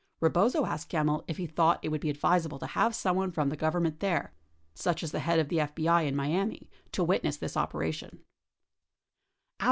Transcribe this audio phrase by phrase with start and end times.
[0.19, 3.49] Rebozo asked Gem mill if he thought it would be advisable to have someone from
[3.49, 4.33] the Government there,
[4.73, 8.25] such as the head of the FBI in Miami, to witness 53 23 Hearings 11001